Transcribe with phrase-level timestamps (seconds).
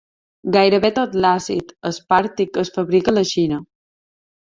[0.55, 3.65] Gairebé tot l'àcid aspàrtic es fabrica a la Xina.